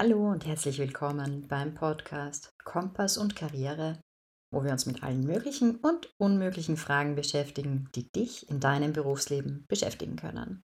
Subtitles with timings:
[0.00, 3.98] Hallo und herzlich willkommen beim Podcast Kompass und Karriere,
[4.52, 9.64] wo wir uns mit allen möglichen und unmöglichen Fragen beschäftigen, die dich in deinem Berufsleben
[9.66, 10.62] beschäftigen können.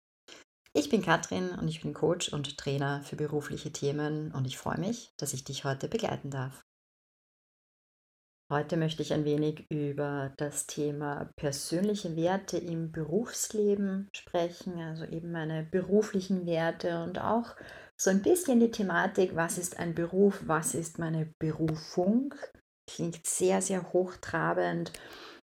[0.72, 4.78] Ich bin Katrin und ich bin Coach und Trainer für berufliche Themen und ich freue
[4.78, 6.62] mich, dass ich dich heute begleiten darf.
[8.52, 15.32] Heute möchte ich ein wenig über das Thema persönliche Werte im Berufsleben sprechen, also eben
[15.32, 17.56] meine beruflichen Werte und auch
[18.00, 22.34] so ein bisschen die Thematik, was ist ein Beruf, was ist meine Berufung.
[22.90, 24.92] Klingt sehr, sehr hochtrabend,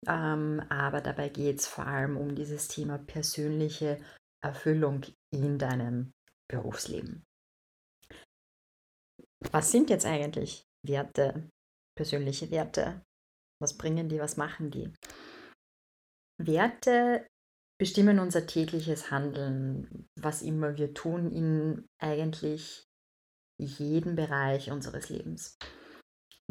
[0.07, 4.01] ähm, aber dabei geht es vor allem um dieses Thema persönliche
[4.43, 5.03] Erfüllung
[5.33, 6.13] in deinem
[6.49, 7.25] Berufsleben.
[9.51, 11.51] Was sind jetzt eigentlich Werte,
[11.97, 13.03] persönliche Werte?
[13.61, 14.93] Was bringen die, was machen die?
[16.39, 17.27] Werte
[17.85, 22.89] bestimmen unser tägliches Handeln, was immer wir tun, in eigentlich
[23.59, 25.59] jedem Bereich unseres Lebens.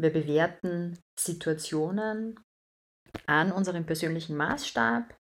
[0.00, 2.38] Wir bewerten Situationen
[3.26, 5.18] an unserem persönlichen Maßstab,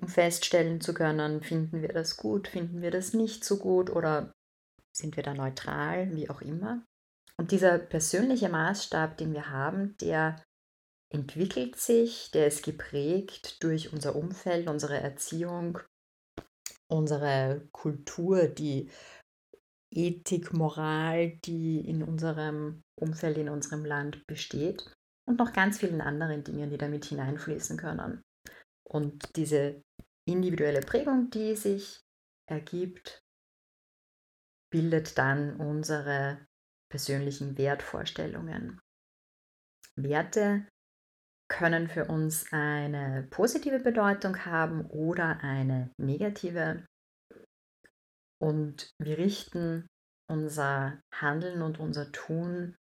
[0.00, 4.30] um feststellen zu können, finden wir das gut, finden wir das nicht so gut oder
[4.96, 6.84] sind wir da neutral, wie auch immer.
[7.36, 10.40] Und dieser persönliche Maßstab, den wir haben, der
[11.10, 15.78] entwickelt sich, der ist geprägt durch unser Umfeld, unsere Erziehung,
[16.88, 18.90] unsere Kultur, die
[19.90, 24.92] Ethik, Moral, die in unserem Umfeld, in unserem Land besteht
[25.26, 28.22] und noch ganz vielen anderen Dingen, die damit hineinfließen können.
[28.84, 29.82] Und diese
[30.26, 32.00] individuelle Prägung, die sich
[32.46, 33.22] ergibt,
[34.70, 36.46] bildet dann unsere
[36.90, 38.80] persönlichen Wertvorstellungen.
[39.96, 40.66] Werte
[41.48, 46.84] können für uns eine positive Bedeutung haben oder eine negative.
[48.40, 49.86] Und wir richten
[50.30, 52.76] unser Handeln und unser Tun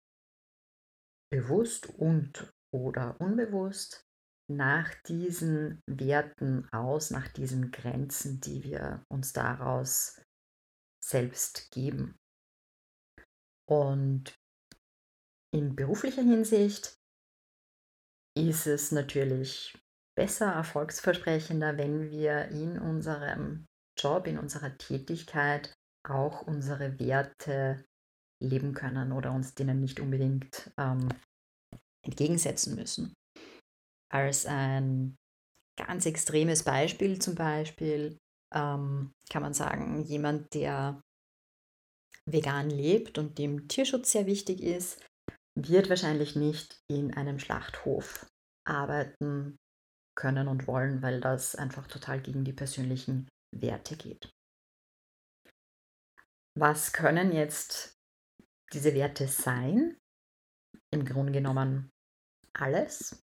[1.31, 4.05] bewusst und oder unbewusst
[4.51, 10.21] nach diesen Werten aus, nach diesen Grenzen, die wir uns daraus
[11.03, 12.17] selbst geben.
[13.69, 14.34] Und
[15.55, 16.99] in beruflicher Hinsicht
[18.37, 19.77] ist es natürlich
[20.17, 23.67] besser, erfolgsversprechender, wenn wir in unserem
[23.99, 25.72] Job, in unserer Tätigkeit
[26.09, 27.84] auch unsere Werte
[28.43, 31.09] leben können oder uns denen nicht unbedingt ähm,
[32.05, 33.15] entgegensetzen müssen.
[34.12, 35.17] Als ein
[35.77, 38.19] ganz extremes Beispiel zum Beispiel
[38.53, 41.00] ähm, kann man sagen, jemand, der
[42.27, 45.05] vegan lebt und dem Tierschutz sehr wichtig ist,
[45.56, 48.26] wird wahrscheinlich nicht in einem Schlachthof
[48.66, 49.56] arbeiten
[50.16, 54.31] können und wollen, weil das einfach total gegen die persönlichen Werte geht.
[56.56, 57.94] Was können jetzt
[58.72, 59.97] diese Werte sein?
[60.93, 61.91] Im Grunde genommen
[62.53, 63.25] alles,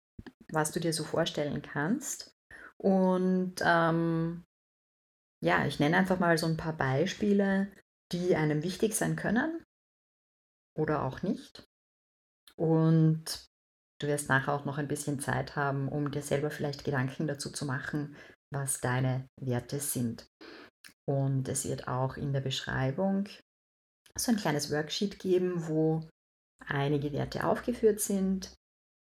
[0.50, 2.34] was du dir so vorstellen kannst.
[2.78, 4.44] Und ähm,
[5.44, 7.70] ja, ich nenne einfach mal so ein paar Beispiele,
[8.12, 9.64] die einem wichtig sein können
[10.74, 11.68] oder auch nicht.
[12.58, 13.46] Und
[14.00, 17.50] du wirst nachher auch noch ein bisschen Zeit haben, um dir selber vielleicht Gedanken dazu
[17.50, 18.16] zu machen,
[18.52, 20.26] was deine Werte sind.
[21.06, 23.28] Und es wird auch in der Beschreibung
[24.16, 26.08] so ein kleines Worksheet geben, wo
[26.66, 28.52] einige Werte aufgeführt sind.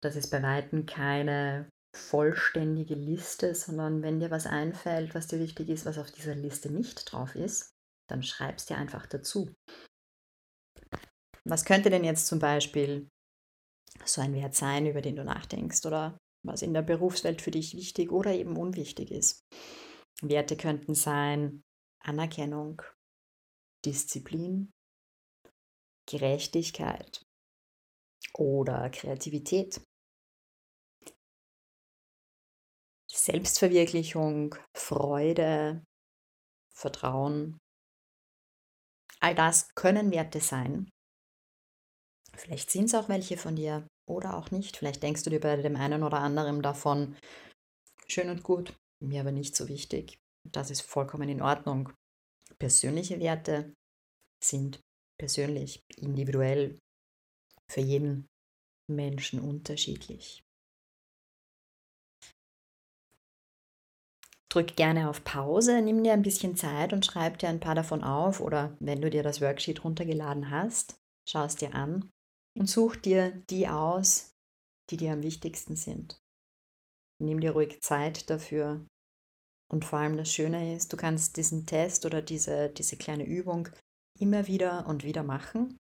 [0.04, 5.70] Das ist bei weitem keine vollständige Liste, sondern wenn dir was einfällt, was dir wichtig
[5.70, 7.72] ist, was auf dieser Liste nicht drauf ist,
[8.10, 9.52] dann schreibst dir einfach dazu.
[11.46, 13.10] Was könnte denn jetzt zum Beispiel
[14.06, 17.76] so ein Wert sein, über den du nachdenkst oder was in der Berufswelt für dich
[17.76, 19.42] wichtig oder eben unwichtig ist.
[20.22, 21.64] Werte könnten sein
[22.00, 22.82] Anerkennung,
[23.86, 24.72] Disziplin,
[26.08, 27.24] Gerechtigkeit
[28.34, 29.82] oder Kreativität.
[33.12, 35.84] Selbstverwirklichung, Freude,
[36.74, 37.58] Vertrauen.
[39.20, 40.90] All das können Werte sein,
[42.40, 44.78] Vielleicht sind es auch welche von dir oder auch nicht.
[44.78, 47.18] Vielleicht denkst du dir bei dem einen oder anderen davon,
[48.08, 50.20] schön und gut, mir aber nicht so wichtig.
[50.50, 51.92] Das ist vollkommen in Ordnung.
[52.58, 53.74] Persönliche Werte
[54.42, 54.80] sind
[55.20, 56.80] persönlich, individuell,
[57.70, 58.28] für jeden
[58.90, 60.42] Menschen unterschiedlich.
[64.48, 68.02] Drück gerne auf Pause, nimm dir ein bisschen Zeit und schreib dir ein paar davon
[68.02, 70.98] auf oder wenn du dir das Worksheet runtergeladen hast,
[71.28, 72.10] schau es dir an
[72.58, 74.32] und such dir die aus,
[74.90, 76.20] die dir am wichtigsten sind.
[77.22, 78.86] Nimm dir ruhig Zeit dafür.
[79.72, 83.70] Und vor allem das Schöne ist, du kannst diesen Test oder diese, diese kleine Übung
[84.20, 85.78] immer wieder und wieder machen.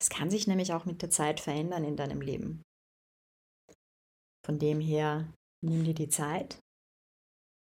[0.00, 2.62] Es kann sich nämlich auch mit der Zeit verändern in deinem Leben.
[4.46, 5.32] Von dem her,
[5.64, 6.58] nimm dir die Zeit,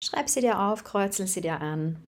[0.04, 2.04] schreib sie dir auf, kreuzel sie dir an.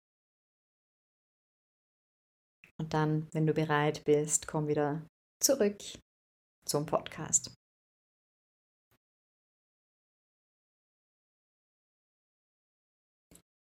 [2.78, 5.06] Und dann, wenn du bereit bist, komm wieder
[5.42, 5.78] zurück
[6.66, 7.54] zum Podcast.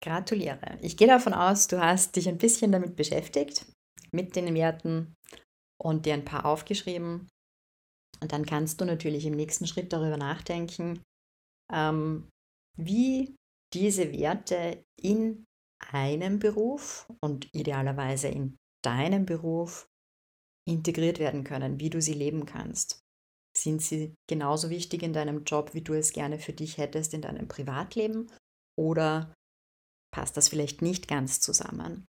[0.03, 0.79] Gratuliere.
[0.83, 3.67] Ich gehe davon aus, du hast dich ein bisschen damit beschäftigt,
[4.13, 5.15] mit den Werten
[5.81, 7.29] und dir ein paar aufgeschrieben.
[8.21, 11.03] Und dann kannst du natürlich im nächsten Schritt darüber nachdenken,
[11.73, 12.29] ähm,
[12.77, 13.37] wie
[13.73, 15.45] diese Werte in
[15.91, 19.89] einem Beruf und idealerweise in deinem Beruf
[20.69, 23.01] integriert werden können, wie du sie leben kannst.
[23.57, 27.23] Sind sie genauso wichtig in deinem Job, wie du es gerne für dich hättest in
[27.23, 28.31] deinem Privatleben?
[28.79, 29.35] Oder
[30.13, 32.07] passt das vielleicht nicht ganz zusammen?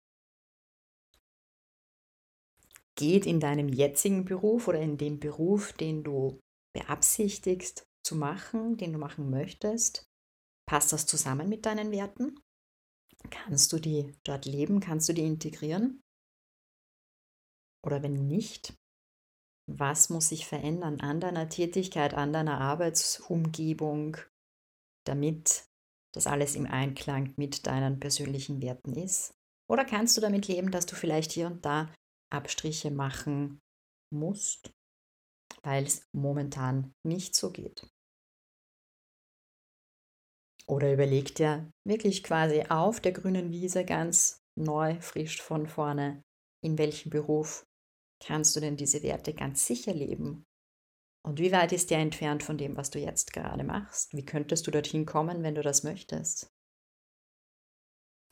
[2.97, 6.39] Geht in deinem jetzigen Beruf oder in dem Beruf, den du
[6.75, 10.05] beabsichtigst zu machen, den du machen möchtest,
[10.69, 12.39] passt das zusammen mit deinen Werten?
[13.31, 14.81] Kannst du die dort leben?
[14.81, 16.03] Kannst du die integrieren?
[17.85, 18.75] Oder wenn nicht,
[19.69, 24.17] was muss sich verändern an deiner Tätigkeit, an deiner Arbeitsumgebung,
[25.07, 25.67] damit
[26.15, 29.35] das alles im Einklang mit deinen persönlichen Werten ist?
[29.71, 31.93] Oder kannst du damit leben, dass du vielleicht hier und da
[32.33, 33.61] Abstriche machen
[34.13, 34.73] musst,
[35.63, 37.89] weil es momentan nicht so geht?
[40.69, 46.23] Oder überleg dir wirklich quasi auf der grünen Wiese ganz neu, frisch von vorne,
[46.65, 47.67] in welchem Beruf
[48.23, 50.47] kannst du denn diese Werte ganz sicher leben?
[51.25, 54.15] Und wie weit ist der entfernt von dem, was du jetzt gerade machst?
[54.15, 56.53] Wie könntest du dorthin kommen, wenn du das möchtest?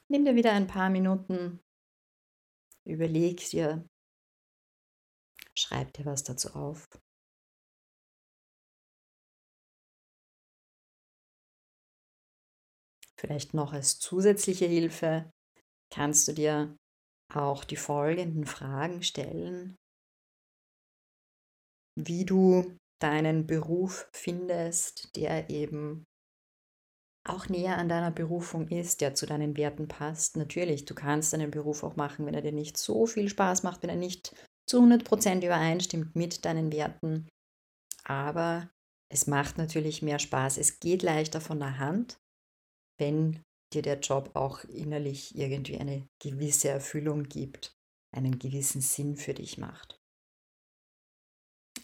[0.09, 1.61] Nimm dir wieder ein paar Minuten,
[2.85, 3.87] überleg dir,
[5.55, 6.89] schreib dir was dazu auf.
[13.17, 15.31] Vielleicht noch als zusätzliche Hilfe
[15.93, 16.77] kannst du dir
[17.33, 19.80] auch die folgenden Fragen stellen.
[22.06, 26.05] Wie du deinen Beruf findest, der eben
[27.26, 30.37] auch näher an deiner Berufung ist, der zu deinen Werten passt.
[30.37, 33.82] Natürlich, du kannst deinen Beruf auch machen, wenn er dir nicht so viel Spaß macht,
[33.82, 34.35] wenn er nicht
[34.67, 37.29] zu 100% übereinstimmt mit deinen Werten.
[38.05, 38.70] Aber
[39.12, 40.56] es macht natürlich mehr Spaß.
[40.56, 42.19] Es geht leichter von der Hand,
[42.99, 43.43] wenn
[43.75, 47.75] dir der Job auch innerlich irgendwie eine gewisse Erfüllung gibt,
[48.12, 50.00] einen gewissen Sinn für dich macht.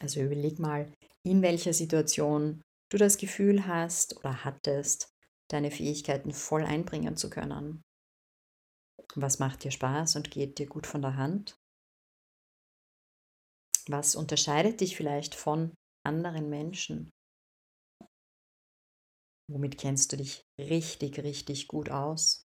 [0.01, 0.93] Also überleg mal,
[1.25, 5.09] in welcher Situation du das Gefühl hast oder hattest,
[5.51, 7.83] deine Fähigkeiten voll einbringen zu können.
[9.15, 11.57] Was macht dir Spaß und geht dir gut von der Hand?
[13.89, 15.73] Was unterscheidet dich vielleicht von
[16.05, 17.11] anderen Menschen?
[19.49, 22.43] Womit kennst du dich richtig, richtig gut aus?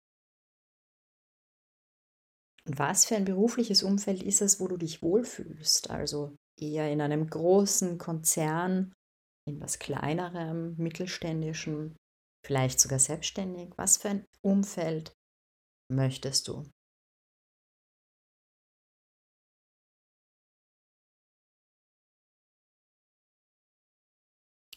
[2.65, 5.89] Und was für ein berufliches Umfeld ist es, wo du dich wohlfühlst?
[5.89, 8.93] Also eher in einem großen Konzern,
[9.47, 11.95] in was kleinerem, mittelständischem,
[12.45, 13.73] vielleicht sogar selbstständig?
[13.77, 15.13] Was für ein Umfeld
[15.91, 16.63] möchtest du?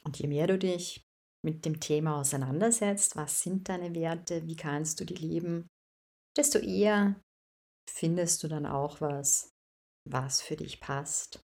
[0.04, 1.04] Und je mehr du dich
[1.44, 5.68] mit dem Thema auseinandersetzt, was sind deine Werte, wie kannst du die leben,
[6.37, 7.20] desto eher
[7.90, 9.50] findest du dann auch was,
[10.08, 11.42] was für dich passt.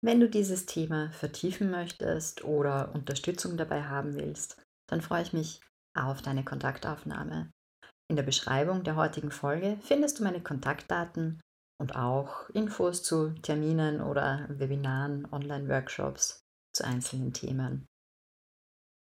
[0.00, 5.60] Wenn du dieses Thema vertiefen möchtest oder Unterstützung dabei haben willst, dann freue ich mich
[5.96, 7.50] auf deine Kontaktaufnahme.
[8.08, 11.40] In der Beschreibung der heutigen Folge findest du meine Kontaktdaten
[11.80, 16.40] und auch Infos zu Terminen oder Webinaren, Online-Workshops
[16.72, 17.86] zu einzelnen Themen.